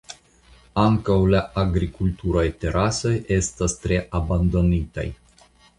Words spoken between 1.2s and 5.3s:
la agrikulturaj terasoj estas tre abandonitaj.